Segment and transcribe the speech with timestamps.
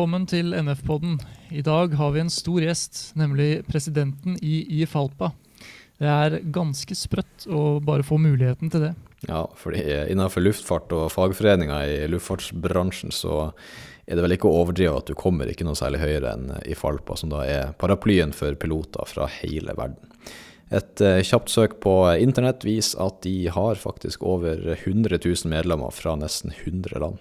[0.00, 1.18] Velkommen til NF-podden.
[1.52, 5.28] I dag har vi en stor gjest, nemlig presidenten i IFALPA.
[6.00, 8.94] Det er ganske sprøtt å bare få muligheten til det.
[9.28, 13.50] Ja, fordi innenfor luftfart og fagforeninger i luftfartsbransjen så
[14.06, 17.18] er det vel ikke å overdrive at du kommer ikke noe særlig høyere enn IFALPA,
[17.20, 20.00] som da er paraplyen for piloter fra hele verden.
[20.72, 25.92] Et uh, kjapt søk på internett viser at de har faktisk over 100 000 medlemmer
[25.92, 27.20] fra nesten 100 land.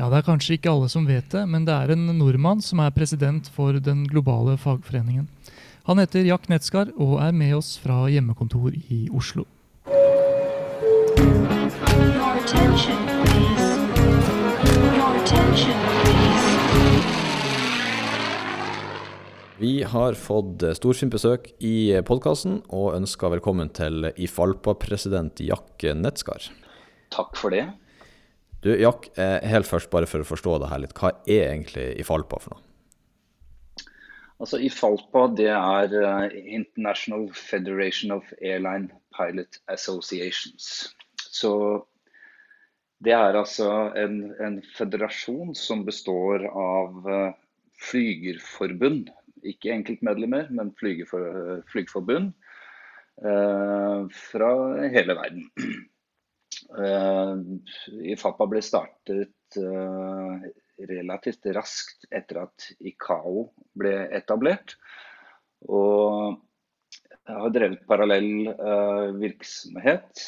[0.00, 2.80] Ja, Det er kanskje ikke alle som vet det, men det er en nordmann som
[2.80, 5.28] er president for den globale fagforeningen.
[5.84, 9.44] Han heter Jack Netskar og er med oss fra hjemmekontor i Oslo.
[19.62, 26.48] Vi har fått storfint besøk i podkasten og ønsker velkommen til IFALPA-president Jack Netskar.
[27.12, 27.68] Takk for det.
[28.62, 30.94] Du, Jack, eh, helt først bare for å forstå det her litt.
[30.94, 32.68] Hva er egentlig IFALPA for noe?
[34.42, 40.94] Altså IFALPA det er uh, International Federation of Airline Pilot Associations.
[41.18, 41.52] Så
[43.02, 43.68] det er altså
[43.98, 47.34] en, en federasjon som består av uh,
[47.90, 49.10] flygerforbund.
[49.42, 52.30] Ikke enkeltmedlemmer, men flygerforbund
[53.22, 54.50] fra
[54.90, 55.42] hele verden.
[56.72, 57.36] Uh,
[58.00, 60.40] IFAPA ble startet uh,
[60.88, 64.78] relativt raskt etter at ICAO ble etablert.
[65.68, 66.38] Og
[67.28, 70.24] jeg har drevet parallell uh, virksomhet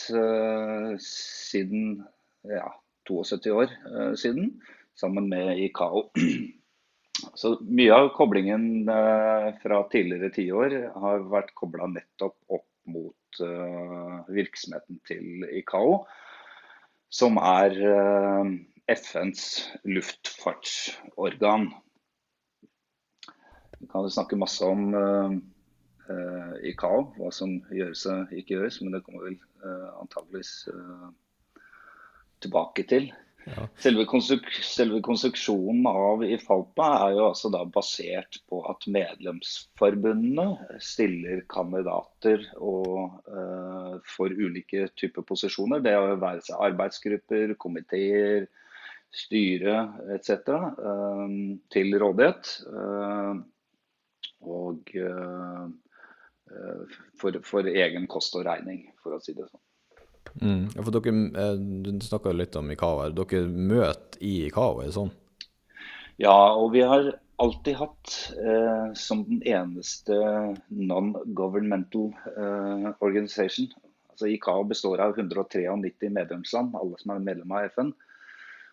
[1.02, 2.04] siden
[2.44, 2.68] ja,
[3.08, 3.72] 72 år
[4.20, 4.52] siden,
[5.00, 6.10] sammen med ICAO.
[7.40, 8.84] Så mye av koblingen
[9.62, 13.38] fra tidligere tiår har vært kobla nettopp opp mot
[14.34, 16.02] virksomheten til ICAO
[17.14, 18.52] som er eh,
[18.90, 19.44] FNs
[19.86, 21.68] luftfartsorgan.
[23.78, 25.34] Vi kan snakke masse om uh,
[26.08, 30.52] uh, ICAO, hva som gjøres og ikke gjøres, men det kommer vel uh, antageligvis
[32.44, 33.10] tilbake til.
[33.76, 41.42] Selve, konstruk selve, konstruksjonen av IFALPA er jo altså da basert på at medlemsforbundene stiller
[41.52, 45.84] kandidater og, uh, for ulike typer posisjoner.
[45.84, 48.48] Det å være seg arbeidsgrupper, komiteer,
[49.14, 49.76] styre
[50.16, 50.48] etc.
[50.80, 51.36] Uh,
[51.74, 52.56] til rådighet.
[52.70, 53.44] Uh,
[54.44, 54.90] og
[57.16, 59.62] for, for egen kost og regning, for å si det sånn.
[60.40, 60.70] Mm.
[60.74, 63.10] Ja, for dere, eh, Du snakka litt om her.
[63.10, 65.12] Dere møter i ICAO, er det sånn?
[66.22, 67.12] Ja, og vi har
[67.42, 70.14] alltid hatt eh, som den eneste
[70.70, 73.68] non-governmental eh, organization.
[74.14, 77.90] Altså ICAO består av 193 medlemsland, alle som er medlem av FN.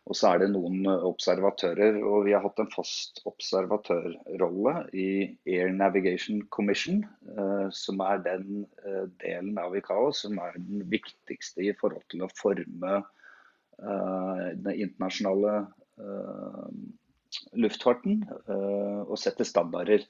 [0.10, 2.00] Og så er det noen eh, observatører.
[2.02, 5.08] Og vi har hatt en fast observatørrolle i
[5.50, 7.04] Air Navigation Commission,
[7.36, 12.26] eh, som er den eh, delen av ICAO som er den viktigste i forhold til
[12.26, 13.02] å forme
[13.82, 15.54] den internasjonale
[17.58, 18.20] luftfarten
[18.52, 20.04] og sette standarder.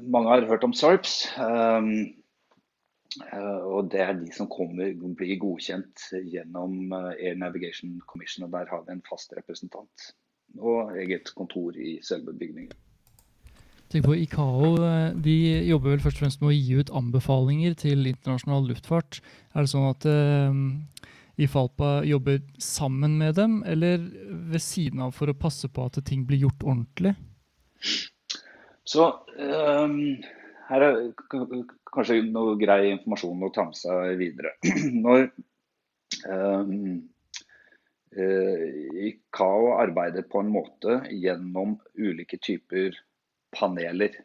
[0.00, 1.26] mange har hørt om SARPS.
[3.22, 8.46] Eh, og Det er de som kommer, blir godkjent gjennom eh, Air Navigation Commission.
[8.46, 10.10] og Der har vi en fast representant
[10.58, 12.74] og eget kontor i selve bygningen.
[13.90, 15.36] Tenk på ICAO eh, de
[15.68, 19.20] jobber vel først og fremst med å gi ut anbefalinger til internasjonal luftfart.
[19.54, 20.08] Er det sånn at
[21.34, 23.98] IFALPA jobber sammen med dem, eller
[24.50, 27.14] ved siden av for å passe på at ting blir gjort ordentlig?
[28.86, 29.08] Så
[29.38, 29.98] um,
[30.68, 31.00] her er
[31.92, 34.54] kanskje noe grei informasjon å ta med seg videre.
[35.04, 35.26] Når
[36.30, 37.02] um,
[38.14, 42.96] ICAO arbeider på en måte gjennom ulike typer
[43.54, 44.16] paneler.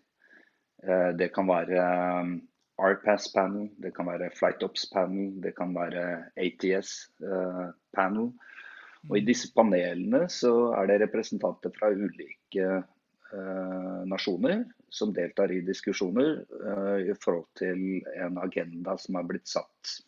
[0.86, 1.88] Uh, det kan være
[2.24, 2.36] um,
[2.80, 6.06] RPAS panel, det kan være FlightOps panel, det kan være
[6.40, 8.32] ATS uh, panel.
[9.10, 12.82] Og I disse panelene så er det representanter fra ulike
[14.10, 14.64] nasjoner
[14.96, 20.00] som deltar i diskusjoner uh, i forhold til en agenda som er blitt satt.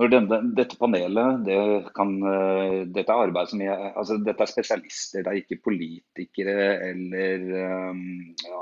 [0.00, 1.56] Når denne, dette panelet, det
[1.94, 6.68] kan, uh, dette, er arbeid som jeg, altså dette er spesialister, det er ikke politikere
[6.88, 7.44] eller
[7.92, 8.04] um,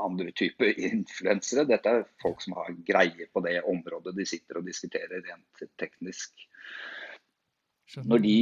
[0.02, 1.68] andre typer influensere.
[1.70, 6.34] Dette er folk som har greie på det området de sitter og diskuterer rent teknisk.
[7.98, 8.36] Når de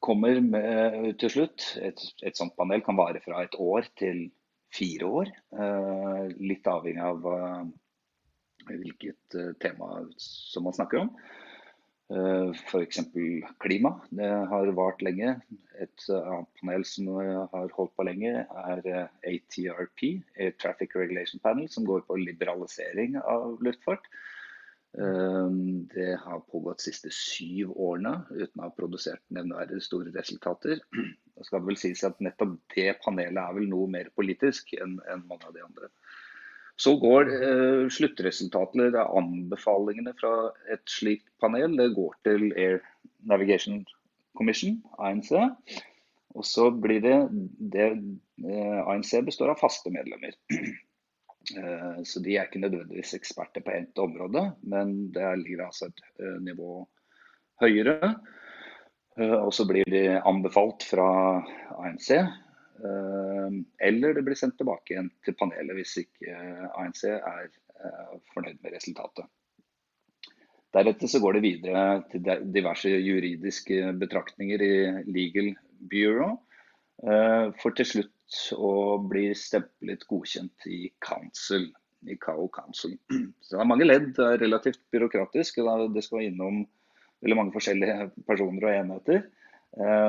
[0.00, 4.28] kommer med, til slutt, et, et sånt panel kan vare fra et år til
[4.76, 5.32] fire år.
[5.56, 7.26] Eh, litt avhengig av,
[8.66, 11.12] hvilket tema som man snakker om.
[12.08, 12.98] Eh, F.eks.
[13.58, 14.00] klima.
[14.10, 15.40] Det har vart lenge.
[15.82, 20.06] Et annet panel som har holdt på lenge, er eh, ATRP,
[20.38, 24.06] Air Traffic Regulation Panel, som går på liberalisering av luftfart.
[24.98, 25.50] Eh,
[25.96, 30.84] det har pågått de siste syv årene uten å ha produsert nevneverdig store resultater.
[31.44, 35.44] Skal det vel sies at nettopp det panelet er vel noe mer politisk enn mange
[35.44, 35.90] av de andre.
[36.76, 40.32] Så går eh, det er anbefalingene fra
[40.72, 42.82] et slikt panel, det går til Air
[43.24, 43.84] Navigation
[44.36, 45.32] Commission, ANC.
[46.36, 47.16] Og så blir det,
[47.72, 50.36] det eh, ANC består av faste medlemmer.
[51.54, 56.00] Eh, så de er ikke nødvendigvis eksperter på ett område, men det ligger altså et
[56.18, 56.80] eh, nivå
[57.62, 58.16] høyere.
[59.20, 61.08] Eh, og så blir de anbefalt fra
[61.78, 62.12] ANC
[62.76, 63.52] Eh,
[63.88, 67.46] eller det blir sendt tilbake igjen til panelet hvis ikke eh, ANC er
[68.34, 69.28] fornøyd med resultatet.
[70.76, 74.74] Deretter så går det videre til diverse juridiske betraktninger i
[75.08, 75.54] Legal
[75.88, 76.34] Bureau.
[77.60, 81.68] For til slutt å bli stemplet godkjent i Council.
[82.04, 82.96] I Kao Council.
[83.44, 85.62] Så det er mange ledd, det er relativt byråkratisk.
[85.94, 86.64] Det skal innom
[87.24, 89.22] veldig mange forskjellige personer og enheter.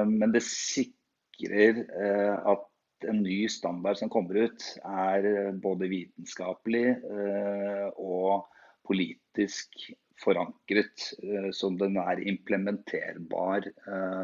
[0.08, 6.86] Men det sikrer eh, at en ny standard som kommer ut, er eh, både vitenskapelig
[6.98, 8.48] eh, og
[8.88, 9.76] politisk
[10.18, 11.12] forankret,
[11.54, 13.68] så den er implementerbar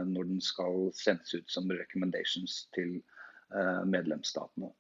[0.09, 2.95] når den skal sendes ut som recommendations til
[3.85, 4.71] medlemsstatene.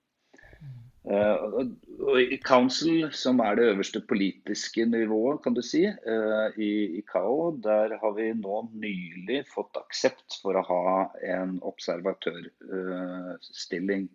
[1.03, 1.67] Uh,
[2.15, 7.97] I Council, som er det øverste politiske nivået kan du si, uh, i ICAO, der
[7.99, 14.07] har vi nå nylig fått aksept for å ha en observatørstilling.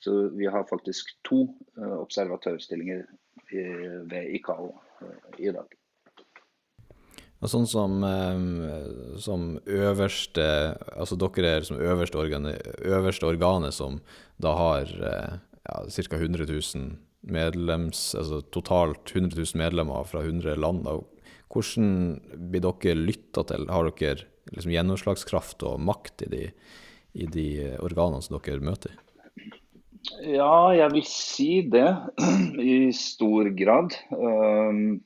[0.00, 3.04] Så vi har faktisk to observatørstillinger
[3.52, 3.60] i,
[4.08, 4.72] ved ICAO
[5.36, 5.68] i dag.
[7.44, 8.00] Sånn som,
[9.16, 12.52] som, øverste Altså dere er som øverste, organe
[12.84, 14.00] øverste organet som
[14.40, 14.86] da har
[15.68, 16.16] ja, ca.
[16.16, 16.90] 100 000
[17.20, 20.88] medlems, altså totalt 100 000 medlemmer fra 100 land.
[21.50, 21.90] Hvordan
[22.52, 23.68] blir dere lytta til?
[23.68, 26.42] Har dere liksom gjennomslagskraft og makt i de,
[27.12, 27.48] i de
[27.82, 28.96] organene som dere møter?
[30.24, 31.88] Ja, jeg vil si det.
[32.74, 33.96] I stor grad.
[34.16, 35.00] Um,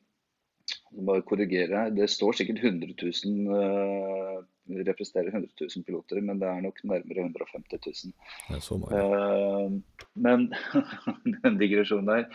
[0.94, 1.88] bare korrigere.
[1.94, 7.26] Det står sikkert 100 000 uh, representerer 100 000 piloter, men det er nok nærmere
[7.26, 8.14] 150 000.
[8.48, 9.00] Det er så mange.
[9.00, 10.46] Uh, men
[11.46, 12.28] en digresjon der.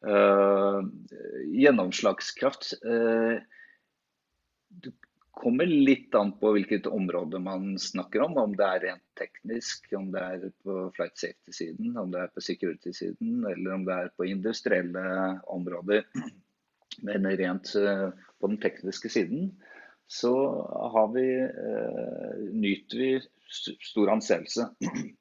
[0.00, 0.80] Uh,
[1.52, 3.36] gjennomslagskraft uh,
[4.70, 4.94] Det
[5.36, 8.38] kommer litt an på hvilket område man snakker om.
[8.40, 12.44] Om det er rent teknisk, om det er på flight safety-siden, om det er på
[12.44, 15.04] security-siden, eller om det er på industrielle
[15.48, 16.06] områder.
[17.06, 19.52] Men rent på den tekniske siden
[20.10, 23.20] så vi, eh, nyter vi
[23.80, 24.68] stor anseelse.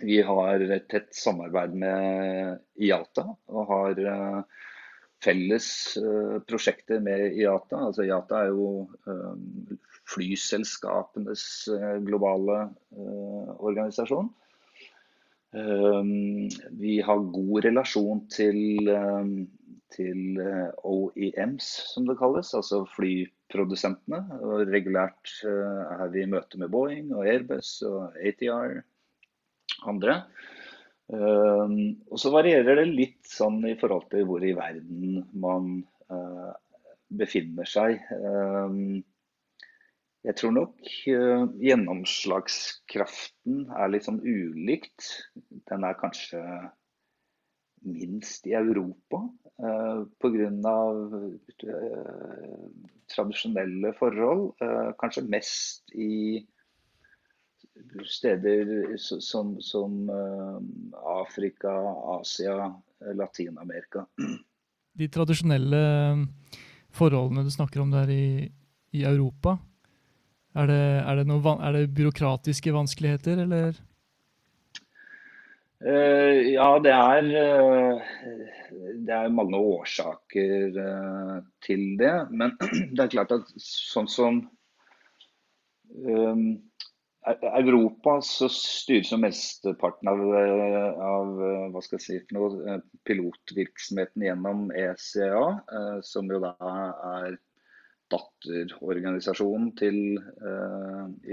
[0.00, 4.38] Vi har et tett samarbeid med IATA og har eh,
[5.20, 5.66] felles
[6.00, 7.82] eh, prosjekter med IATA.
[7.90, 8.86] Altså IATA er jo
[10.08, 11.44] flyselskapenes
[12.06, 12.62] globale
[13.58, 14.30] organisasjon.
[16.80, 18.88] Vi har god relasjon til,
[19.94, 20.40] til
[20.86, 24.20] OEMs, som det kalles, altså flyprodusentene.
[24.40, 28.70] Og regulært eh, er vi i møte med Boeing og Airbus og ATR
[29.90, 30.14] andre.
[31.10, 35.82] Um, og så varierer det litt sånn i forhold til hvor i verden man
[37.10, 37.98] befinner seg.
[40.20, 40.76] Jeg tror nok
[41.08, 45.32] gjennomslagskraften er litt sånn ulikt.
[45.70, 46.40] Den er kanskje
[47.88, 49.22] minst i Europa
[50.20, 50.50] pga.
[51.60, 52.66] Uh,
[53.10, 54.52] tradisjonelle forhold.
[54.62, 56.40] Uh, kanskje mest i
[58.06, 60.60] steder som, som uh,
[61.20, 61.72] Afrika,
[62.20, 62.70] Asia,
[63.16, 64.06] Latin-Amerika.
[64.92, 65.82] De tradisjonelle
[66.94, 68.50] forholdene du snakker om der i,
[68.92, 69.56] i Europa,
[70.58, 73.78] er det, er, det noe, er det byråkratiske vanskeligheter, eller?
[75.80, 78.00] Uh, ja, det er, uh,
[79.00, 82.16] det er mange årsaker uh, til det.
[82.28, 82.52] Men
[82.92, 84.42] det er klart at sånn som
[86.04, 86.50] um,
[87.24, 91.32] Europa så styres jo mesteparten av, av
[91.72, 95.42] hva skal jeg si for noe, pilotvirksomheten gjennom ECA,
[96.04, 96.54] som jo da
[97.20, 97.36] er
[98.10, 100.00] datterorganisasjonen til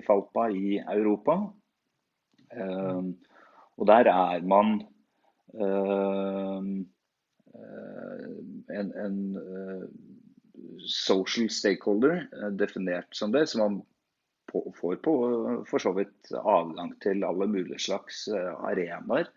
[0.03, 1.39] IFALPA i Europa.
[2.51, 3.15] Um,
[3.77, 4.81] og der er man
[5.55, 6.61] øh,
[7.57, 9.19] øh, en, en
[10.87, 13.81] social stakeholder, definert som det, som man
[14.51, 15.13] på, får på,
[15.69, 19.27] for så vidt adgang til alle mulige slags arenaer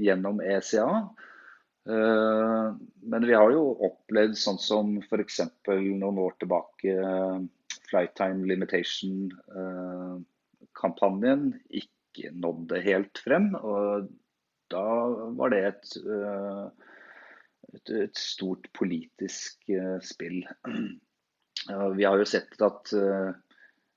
[0.00, 0.86] gjennom ECA.
[3.04, 5.42] Men vi har jo opplevd sånn som f.eks.
[5.68, 6.96] noen år tilbake
[7.90, 8.48] Flight Time
[10.84, 13.54] Limitation-kampanjen ikke nådde helt frem.
[13.54, 14.08] og
[14.70, 14.84] Da
[15.36, 16.68] var det et, eh,
[17.74, 20.44] et, et stort politisk eh, spill.
[21.96, 23.32] Vi har jo sett at eh,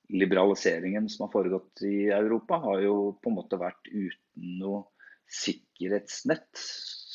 [0.10, 4.86] liberaliseringen som har foregått i Europa, har jo på en måte vært uten noe
[5.28, 6.52] sikkerhetsnett.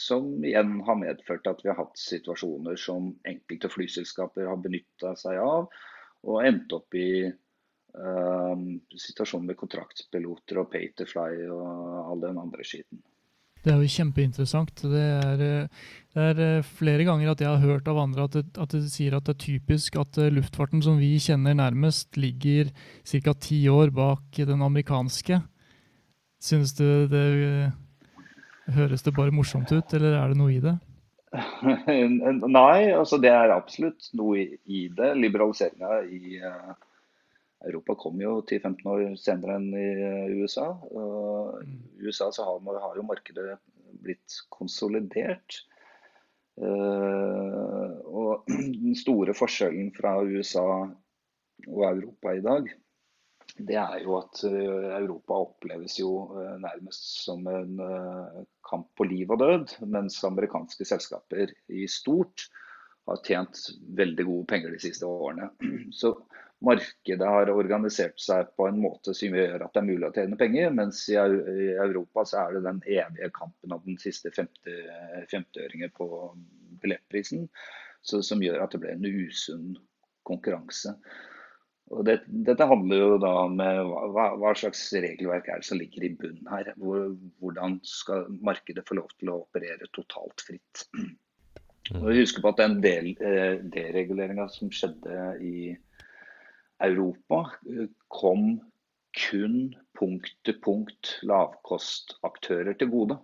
[0.02, 5.38] Som igjen har medført at vi har hatt situasjoner som enkelte flyselskaper har benytta seg
[5.38, 5.70] av
[6.22, 7.30] og endt opp i
[7.92, 13.02] situasjonen med kontraktpiloter og pay to fly og all den andre skiten.
[13.62, 14.80] Det er jo kjempeinteressant.
[14.90, 18.42] Det er, det er, eh, flere ganger at jeg har hørt av andre at det,
[18.58, 22.72] at det, sier at det er typisk at eh, luftfarten som vi kjenner nærmest, ligger
[23.06, 23.34] ca.
[23.38, 25.38] ti år bak den amerikanske.
[26.42, 27.72] Synes du det
[28.72, 30.76] Høres det bare morsomt ut, eller er det noe i det?
[32.58, 35.08] Nei, altså det er absolutt noe i det.
[35.18, 36.70] Liberaliseringa i uh,
[37.66, 40.68] Europa kom jo 10-15 år senere enn i uh, USA.
[40.90, 41.60] Uh,
[41.98, 43.58] I USA så har, har, jo markedet
[44.02, 45.62] blitt konsolidert.
[46.60, 48.48] Eh, og
[48.84, 52.66] den store forskjellen fra USA og Europa i dag
[53.60, 59.06] det er jo at eh, Europa oppleves jo eh, nærmest som en eh, kamp på
[59.08, 62.46] liv og død, mens amerikanske selskaper i stort
[63.08, 63.58] har tjent
[63.98, 65.50] veldig gode penger de siste årene.
[66.00, 66.14] Så
[66.62, 70.38] markedet har organisert seg på en måte som gjør at det er mulig å tjene
[70.40, 76.08] penger, mens i Europa så er det den evige kampen om den siste 50-øringer på
[76.82, 77.48] billettprisen,
[78.02, 79.76] som gjør at det blir en usunn
[80.26, 80.94] konkurranse.
[81.92, 86.06] Og det, dette handler jo da om hva, hva, slags regelverk er det som ligger
[86.06, 86.70] i bunnen her.
[86.80, 87.10] Hvor,
[87.42, 90.86] hvordan skal markedet få lov til å operere totalt fritt.
[91.98, 95.91] Og Husk på at den del, eh, dereguleringa som skjedde i Europa,
[96.82, 98.60] eh, kom
[99.12, 103.18] kun punkt til punkt lavkostaktører til gode.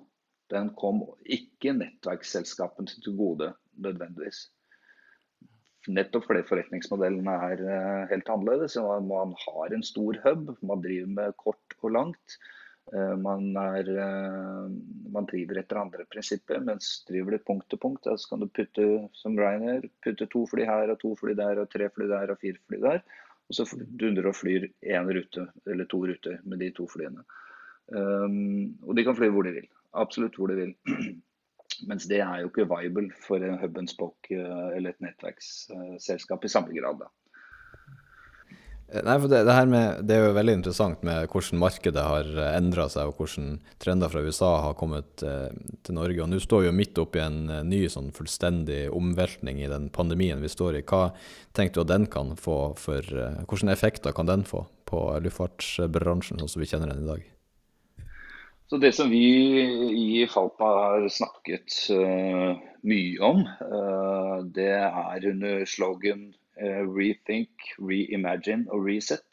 [0.53, 4.49] Den kom ikke nettverksselskapene til gode nødvendigvis
[5.95, 8.77] nettopp fordi forretningsmodellen er eh, helt annerledes.
[9.09, 12.39] Man har en stor hub, man driver med kort og langt.
[12.93, 13.93] Eh, man, er,
[15.15, 18.89] man driver etter andre prinsipper, mens driver du punkt til punkt, så kan du putte
[19.19, 22.43] som Ryanair, putte to fly her og to fly der og tre fly der og
[22.45, 23.03] fire fly der.
[23.49, 23.65] Og så
[24.01, 27.25] dundrer og flyr én rute eller to ruter med de to flyene.
[27.89, 29.69] Um, og de kan fly hvor de vil.
[29.97, 30.75] Absolutt hvor de vil.
[31.89, 36.45] Mens det er jo ikke viable for en hub and spoke eh, eller et nettverksselskap
[36.45, 37.05] i samme grad.
[37.05, 37.11] da.
[38.89, 42.31] Eh, nei, for det, det, med, det, er jo veldig interessant med hvordan markedet har
[42.33, 45.51] eh, endra seg, og hvordan trender fra USA har kommet eh,
[45.85, 46.23] til Norge.
[46.25, 50.41] Og Nå står vi jo midt oppi en ny sånn fullstendig omveltning i den pandemien
[50.41, 50.85] vi står i.
[50.89, 51.11] Hva
[51.57, 56.41] tenker du at den kan få for eh, Hvilke effekter kan den få på luftfartsbransjen,
[56.41, 57.27] sånn som vi kjenner den i dag?
[58.69, 59.25] Så Det som vi
[59.97, 62.53] i Falpa har snakket uh,
[62.85, 66.27] mye om, uh, det er under slogan
[66.59, 69.25] 'Rethink, Reimagine og Reset'.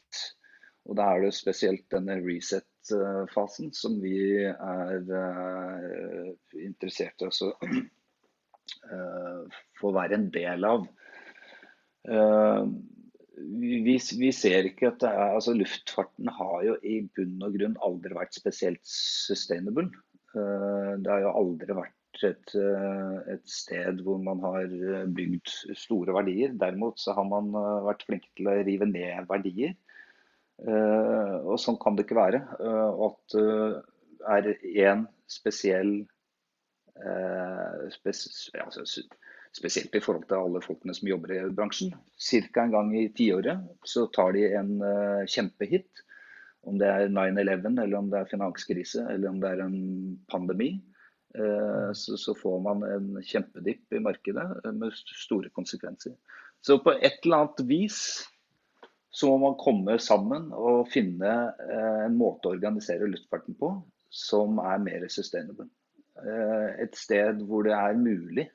[0.86, 5.02] Og Da er det spesielt denne reset-fasen som vi er
[6.62, 7.34] interessert i å
[9.82, 10.86] få være en del av
[13.36, 18.16] vi, vi, ser ikke at er, altså Luftfarten har jo i bunn og grunn aldri
[18.16, 19.90] vært spesielt sustainable.
[20.36, 24.72] Eh, det har jo aldri vært et, eh, et, sted hvor man har
[25.16, 26.54] bygd store verdier.
[26.62, 29.76] Derimot så har man eh, vært flinke til å rive ned verdier.
[30.56, 32.40] Og sånn kan det ikke være.
[32.48, 34.46] At det er
[34.88, 35.90] én spesiell
[37.92, 38.22] spes,
[38.64, 38.86] altså,
[39.52, 41.92] spesielt i forhold til alle folkene som jobber i bransjen.
[42.16, 42.64] Ca.
[42.64, 44.72] en gang i tiåret så tar de en
[45.28, 46.06] kjempehit.
[46.64, 49.76] Om det er 9-11, eller om det er finanskrise, eller om det er en
[50.32, 50.72] pandemi.
[51.36, 56.16] Uh, så, får man en kjempedipp i markedet uh, med store konsekvenser.
[56.64, 58.00] Så på et eller annet vis
[59.16, 61.36] så må man komme sammen og finne
[61.72, 63.70] en måte å organisere luftfarten på
[64.12, 65.70] som er mer sustainable.
[66.84, 68.50] Et sted hvor det er mulig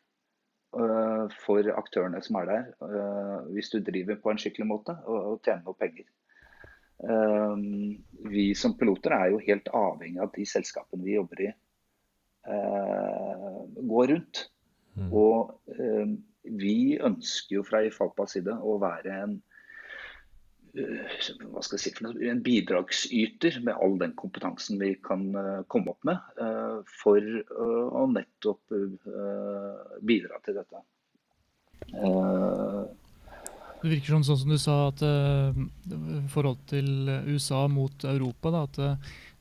[0.71, 5.35] Eh, for aktørene som er der, eh, hvis du driver på en skikkelig måte å
[5.43, 6.07] tjene noe penger.
[7.03, 7.57] Eh,
[8.31, 11.51] vi som piloter er jo helt avhengig av de selskapene vi jobber i,
[12.47, 14.43] gå rundt.
[14.99, 15.13] Mm.
[15.13, 16.17] Og uh,
[16.61, 19.41] vi ønsker jo fra IFALPAs side å være en
[20.71, 21.91] hva skal jeg si,
[22.31, 25.25] en bidragsyter med all den kompetansen vi kan
[25.67, 26.21] komme opp med,
[27.03, 27.19] for
[27.99, 28.77] å nettopp
[30.07, 30.85] bidra til dette.
[33.81, 35.57] Det virker sånn, sånn som du sa, at uh,
[36.31, 38.81] forhold til USA mot Europa, da, at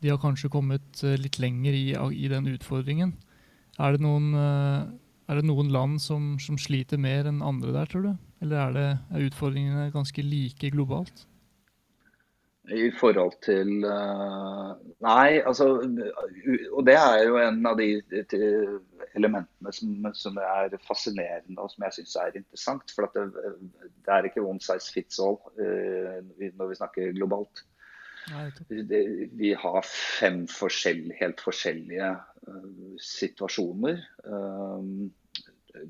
[0.02, 3.16] de har kanskje kommet uh, litt lenger i, i, den utfordringen.
[3.80, 4.88] Er det noen, uh,
[5.30, 8.14] er det noen land som, som, sliter mer enn andre der, tror du?
[8.44, 11.26] Eller er, det, er utfordringene ganske like globalt?
[12.70, 17.88] I forhold til Nei, altså Og det er jo en av de
[19.18, 22.94] elementene som, som er fascinerende og som jeg syns er interessant.
[22.94, 27.64] For det, det, er ikke one size fits all når vi snakker globalt.
[29.40, 32.10] Vi har fem forskjell, helt forskjellige
[32.48, 34.02] uh, situasjoner.
[34.24, 35.10] Um,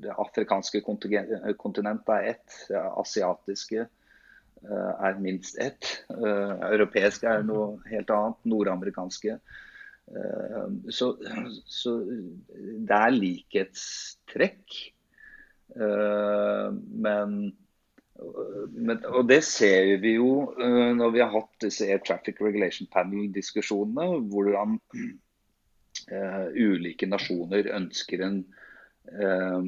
[0.00, 2.58] det afrikanske kontinentet er ett.
[2.68, 5.90] Det asiatiske uh, er minst ett.
[6.10, 8.40] europeiske er noe helt annet.
[8.48, 9.40] Nordamerikanske.
[10.90, 11.06] Så,
[11.70, 14.78] så, det er likhetstrekk.
[15.70, 17.36] Men
[18.70, 22.88] men, og det ser vi jo uh, når vi har hatt disse Air Traffic Regulation
[22.92, 28.40] Panel-diskusjonene, hvordan uh, ulike nasjoner ønsker en,
[29.16, 29.60] uh,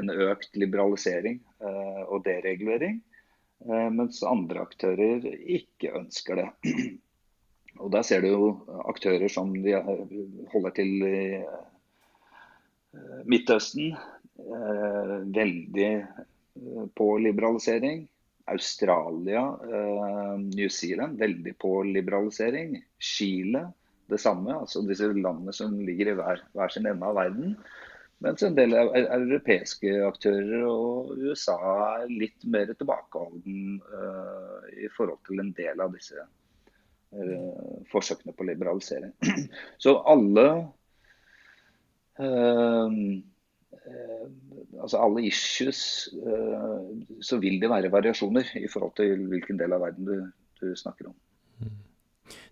[0.00, 3.00] en økt liberalisering og deregulering,
[3.92, 6.46] mens andre aktører ikke ønsker det.
[7.80, 8.46] Og Der ser du jo
[8.88, 9.76] aktører som de
[10.52, 11.18] holder til i
[13.28, 13.92] Midtøsten,
[15.36, 15.90] veldig
[16.94, 18.08] på liberalisering.
[18.50, 22.82] Australia, eh, New Zealand veldig på liberalisering.
[22.98, 23.68] Chile
[24.10, 24.54] det samme.
[24.54, 27.54] altså Disse landene som ligger i hver, hver sin ende av verden.
[28.20, 31.56] Mens en del europeiske aktører og USA
[32.02, 38.44] er litt mer tilbakeholden uh, i forhold til en del av disse uh, forsøkene på
[38.50, 39.14] liberalisering.
[39.80, 40.44] Så alle
[42.20, 42.90] Eh,
[44.80, 45.82] altså alle issues,
[46.14, 46.78] eh,
[47.24, 50.16] så vil det være variasjoner i forhold til hvilken del av verden du,
[50.60, 51.16] du snakker om.
[51.60, 51.76] Mm.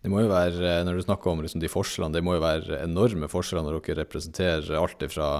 [0.03, 2.45] Det må jo være, eh, Når du snakker om liksom de forskjellene, det må jo
[2.45, 5.31] være enorme forskjeller når dere representerer alt fra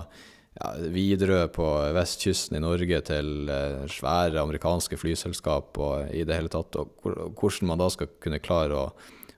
[0.59, 3.53] ja, Widerøe på vestkysten i Norge til
[3.93, 6.75] svære amerikanske flyselskap og i det hele tatt.
[6.77, 7.05] og
[7.39, 8.89] Hvordan man da skal kunne klare å,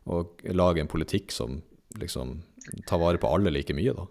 [0.08, 0.22] å
[0.54, 1.60] lage en politikk som
[2.00, 2.38] liksom
[2.86, 3.92] tar vare på alle like mye.
[3.96, 4.06] da.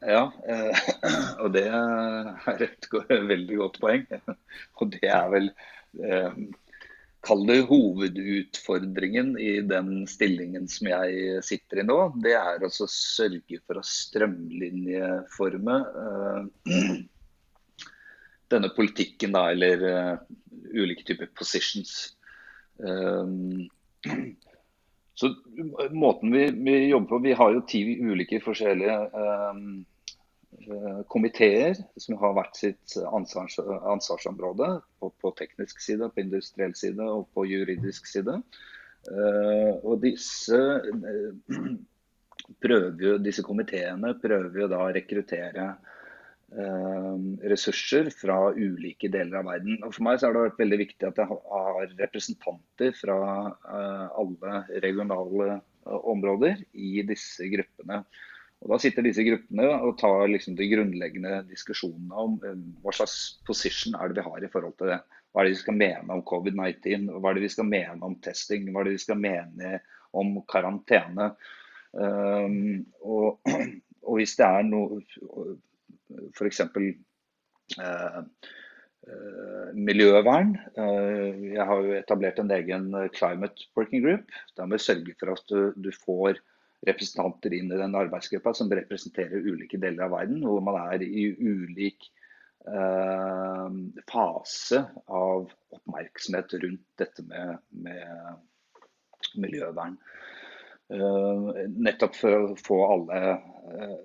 [0.00, 0.78] Ja, eh,
[1.44, 2.88] og det er et
[3.28, 4.06] veldig godt poeng.
[4.80, 5.50] Og det er vel
[6.00, 6.34] eh,
[7.20, 11.98] Kall det hovedutfordringen i den stillingen som jeg sitter i nå.
[12.24, 16.40] Det er å sørge for å strømlinjeforme eh,
[18.50, 19.84] denne politikken, da, eller
[20.72, 22.16] ulike typer positions.
[25.20, 25.28] Så
[25.92, 28.94] måten vi, vi, jobber på, vi har jo ti ulike forskjellige
[30.70, 34.68] Eh, komiteer som har hvert sitt ansvars, ansvarsområde.
[35.00, 38.40] På, på, teknisk side, på industriell side og på juridisk side.
[39.08, 40.58] Uh, og disse,
[40.92, 41.30] uh,
[42.64, 45.99] prøver jo, disse komiteene prøver jo da å rekruttere uh,
[47.50, 49.76] ressurser fra ulike deler av verden.
[49.86, 53.18] Og For meg så har det vært veldig viktig at jeg har representanter fra
[54.18, 58.02] alle regionale områder i disse gruppene.
[58.60, 63.40] Og Da sitter disse gruppene og tar liksom de grunnleggende diskusjonene om eh, hva slags
[63.48, 64.98] position er det vi har i forhold til det.
[65.30, 68.18] Hva er det vi skal mene om covid-19, hva er det vi skal mene om
[68.20, 69.80] testing, hva er det vi skal mene
[70.20, 71.30] om karantene.
[71.94, 73.40] Um, og,
[74.06, 75.00] og, hvis det er noe
[76.34, 76.62] f.eks.
[77.78, 78.22] Uh,
[79.06, 80.54] uh, miljøvern.
[80.78, 84.32] Uh, jeg har jo etablert en egen climate working group.
[84.56, 86.40] Der må vi sørge for at du, får
[86.88, 91.26] representanter inn i den arbeidsgruppa som representerer ulike deler av verden, hvor man er i
[91.36, 92.08] ulik
[92.66, 93.66] eh,
[94.08, 99.98] fase av oppmerksomhet rundt dette med, med miljøvern.
[100.90, 103.98] Eh, nettopp for å få alle eh,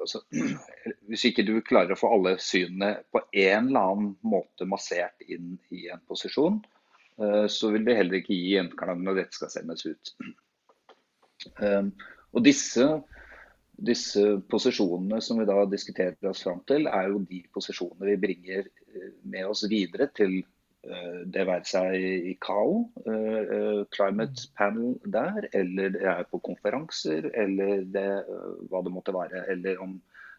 [0.00, 0.22] altså,
[1.10, 5.56] Hvis ikke du klarer å få alle synene på en eller annen måte massert inn
[5.74, 6.60] i en posisjon,
[7.22, 10.14] eh, så vil det heller ikke gi gjenklang når dette skal sendes ut.
[11.60, 11.92] Um,
[12.34, 12.88] og disse,
[13.76, 18.66] disse, posisjonene som vi da diskuterer oss fram til, er jo de posisjonene vi bringer
[18.66, 20.40] eh, med oss videre til
[20.84, 22.74] det være seg i ICAO,
[23.94, 28.04] Climate Panel der, eller det er på konferanser, eller det,
[28.70, 29.46] hva det måtte være.
[29.50, 29.96] Eller om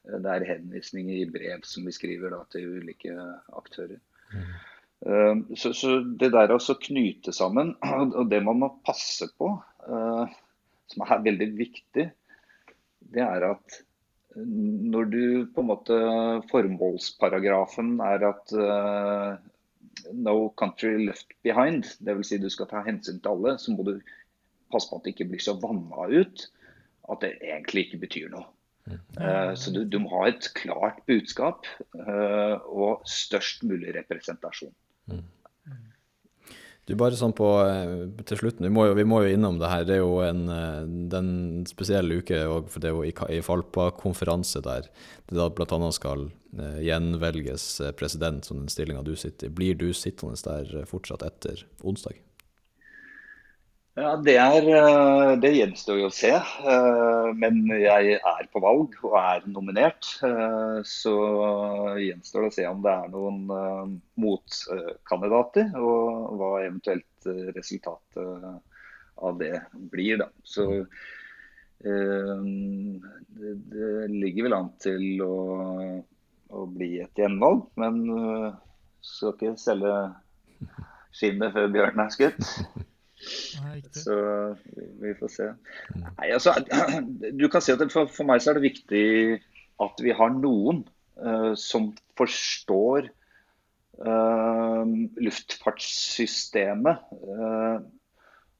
[0.08, 3.15] det er henvisninger i brev som vi skriver da, til ulike
[3.60, 4.00] aktører.
[4.32, 5.43] Mm.
[5.56, 7.76] Så, så, det der å knyte sammen,
[8.17, 9.52] og det man må passe på,
[9.84, 12.08] som er veldig viktig,
[13.13, 13.82] det er at
[14.38, 15.21] når du
[15.54, 15.95] på en måte
[16.52, 18.52] Formålsparagrafen er at
[20.14, 22.32] no country left behind, dvs.
[22.32, 23.98] Si du skal ta hensyn til alle, så må du
[24.74, 26.48] passe på at det ikke blir så vanna ut
[27.08, 28.48] at det egentlig ikke betyr noe.
[29.20, 31.68] Uh, så du, du, må ha et klart budskap
[32.00, 34.72] uh, og størst mulig representasjon.
[35.12, 35.26] Mm.
[36.88, 39.71] Du, bare sånn på, eh, til slutten, vi må, jo, vi må, jo, innom det
[39.71, 39.84] her.
[39.88, 41.30] Det er jo en, eh, den
[41.67, 42.39] spesielle uke,
[42.71, 44.88] for det er jo i, i Falpa-konferanse der
[45.28, 45.91] det da bl.a.
[45.91, 47.65] skal uh, gjenvelges
[48.00, 49.56] president, som den stillinga du sitter i.
[49.60, 52.21] Blir du sittende der fortsatt etter onsdag?
[53.98, 56.30] Ja, det, er, eh, det gjenstår jo å se.
[56.30, 60.06] Eh, men jeg er på valg og er nominert.
[60.22, 61.14] Eh, så
[61.98, 63.40] gjenstår det å se om det er noen
[64.22, 68.46] motkandidater, og hva eventuelt resultatet
[69.18, 69.56] av det
[69.90, 70.22] blir.
[70.22, 70.28] Da.
[70.46, 70.86] Så
[71.82, 71.98] det
[74.14, 75.38] ligger vel an til å,
[76.54, 77.66] å bli et gjenvalg.
[77.82, 77.98] Men
[79.02, 79.96] skal ikke selge
[81.18, 82.46] skinnet før bjørnen er skutt.
[83.96, 84.16] Så
[85.02, 85.50] vi får se.
[85.96, 86.54] Nei, altså,
[87.40, 89.06] du kan si at for, for, meg så er det viktig
[89.84, 90.84] at vi har noen
[91.22, 93.10] uh, som forstår
[94.02, 94.84] uh,
[95.22, 97.08] luftfartssystemet.
[97.13, 97.80] Uh,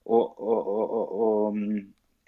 [0.08, 1.62] og, og, og, og,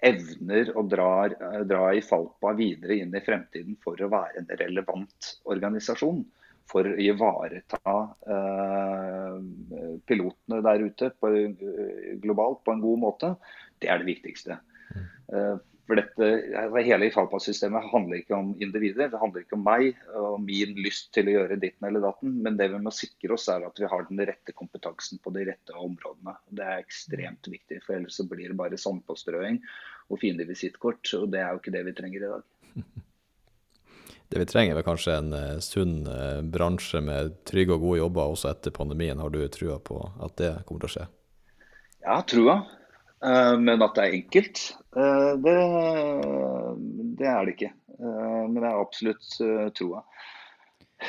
[0.00, 1.28] evner å dra,
[1.68, 6.22] dra i Falpa videre inn i fremtiden for å være en relevant organisasjon
[6.70, 7.94] for å ivareta
[8.34, 9.38] eh,
[10.06, 11.32] pilotene der ute på,
[12.22, 13.34] globalt på en god måte,
[13.82, 14.60] det er det viktigste.
[14.94, 15.08] Mm.
[15.34, 15.56] Eh,
[15.90, 20.36] for dette, altså Hele IFALPA-systemet handler ikke om individer, det handler ikke om meg og
[20.44, 22.36] min lyst til å gjøre ditten eller datten.
[22.44, 25.48] Men det vi må sikre oss, er at vi har den rette kompetansen på de
[25.50, 26.36] rette områdene.
[26.54, 29.58] Det er ekstremt viktig, for ellers blir det bare sandpåstrøing
[30.14, 31.02] og fine visittkort.
[31.18, 32.50] Og det er jo ikke det vi trenger i dag.
[34.30, 38.30] det vi trenger, er kanskje en uh, sunn uh, bransje med trygge og gode jobber
[38.30, 39.18] også etter pandemien.
[39.18, 41.06] Har du trua på at det kommer til å skje?
[42.04, 42.60] Ja, trua.
[43.18, 45.56] Uh, men at det er enkelt, det,
[47.18, 47.68] det, er det ikke.
[48.00, 49.28] men det er absolutt
[49.78, 50.00] troa.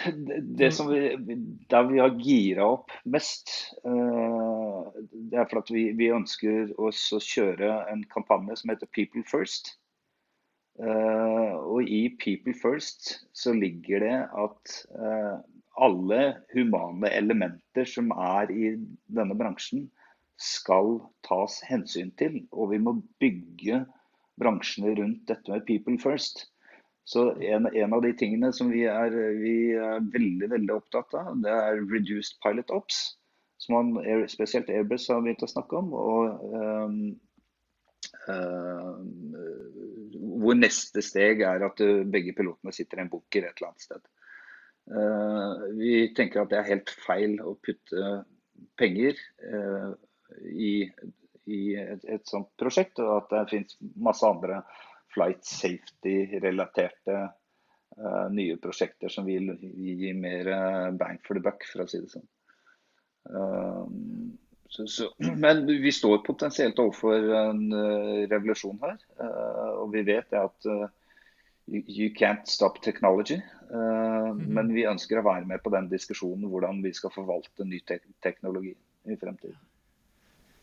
[0.05, 1.15] Det, det, som vi,
[1.71, 3.49] der vi har gira opp mest,
[3.81, 9.73] det er for at vi, vi ønsker å kjøre en kampanje som heter People First.
[10.81, 15.37] Uh, og i People First så ligger det at uh,
[15.77, 16.21] alle
[16.53, 18.71] humane elementer som er i
[19.13, 19.89] denne bransjen,
[20.41, 22.41] skal tas hensyn til.
[22.51, 23.83] Og vi må bygge
[24.41, 26.47] bransjene rundt dette med People First.
[27.05, 31.33] Så en, en av de tingene som vi er, vi er, veldig veldig opptatt av,
[31.43, 33.01] det er reduced pilot ops.
[33.61, 35.91] Som man, spesielt Airbus har begynt å snakke om.
[35.93, 36.95] og um,
[38.29, 38.97] uh,
[40.51, 43.85] hvor neste steg er at eh, begge pilotene sitter i en bunker et eller annet
[43.85, 44.03] sted.
[44.91, 48.15] Eh, vi tenker at det er helt feil å putte
[48.79, 49.15] penger
[49.47, 49.91] eh,
[50.51, 50.73] i,
[51.47, 54.61] i et, et, sånt prosjekt, og at det finnes masse andre
[55.15, 57.23] flight safety-relaterte
[58.31, 60.47] nye prosjekter som vil gi mer
[60.95, 62.23] bang for the buck, for å si det sånn.
[64.71, 68.95] Så, så, men vi står potensielt overfor en uh, revolusjon her.
[69.19, 70.85] Uh, og vi vet at uh,
[71.67, 73.41] you can't stop technology.
[73.71, 74.47] Mm -hmm.
[74.47, 77.99] Men vi ønsker å være med på den diskusjonen hvordan vi skal forvalte ny te
[78.23, 79.57] teknologi i fremtiden.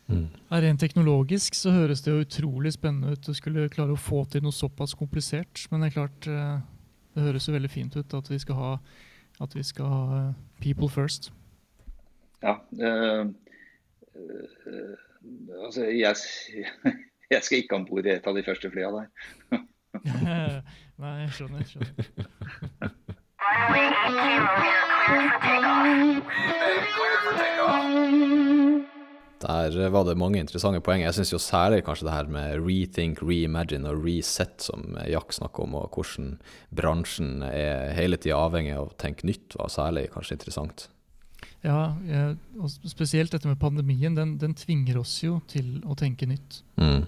[0.07, 0.29] Mm.
[0.51, 4.43] Rent teknologisk så høres det jo utrolig spennende ut å skulle klare å få til
[4.43, 5.69] noe såpass komplisert.
[5.71, 6.21] Men det er klart,
[7.15, 8.79] det høres jo veldig fint ut at vi skal ha,
[9.41, 11.33] at vi skal ha people first.
[12.43, 12.57] Ja,
[15.65, 16.15] altså, jeg,
[17.35, 19.07] jeg, skal ikke om bord i et av de første flya der.
[20.99, 21.59] Nei, jeg skjønner.
[21.63, 21.93] Jeg skjønner.
[29.39, 31.05] Der var det mange interessante poeng.
[31.05, 35.63] Jeg syns jo særlig kanskje det her med rethink, reimagine og reset, som Jack snakker
[35.63, 36.33] om, og hvordan
[36.75, 40.89] bransjen er hele tida avhengig av å tenke nytt, var særlig kanskje interessant.
[41.67, 41.97] Ja,
[42.63, 44.15] og spesielt dette med pandemien.
[44.15, 46.61] Den, den, tvinger oss jo til å tenke nytt.
[46.79, 47.03] Mm.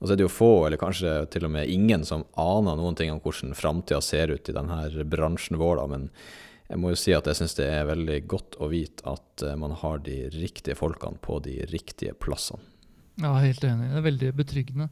[0.00, 2.96] Og så er det jo få, eller kanskje til og med ingen, som aner noen
[2.96, 5.82] ting om hvordan framtida ser ut i denne bransjen vår.
[5.82, 5.86] Da.
[5.92, 6.08] Men
[6.70, 9.58] jeg må jo si at jeg syns det er veldig godt å vite at eh,
[9.58, 12.62] man har de riktige folkene på de riktige plassene.
[13.20, 13.90] Ja, helt enig.
[13.90, 14.88] Det er veldig betryggende.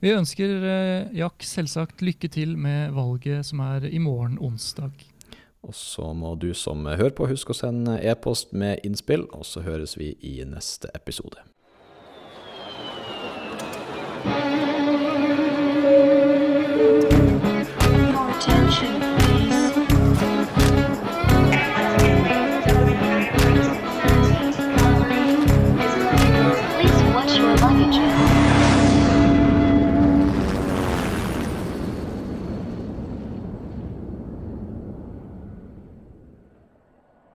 [0.00, 4.94] Vi ønsker eh, Jack selvsagt lykke til med valget som er i morgen onsdag.
[5.62, 9.60] Og så må du som hører på, huske å sende e-post med innspill, og så
[9.66, 11.44] høres vi i neste episode.
[18.40, 19.19] Attention,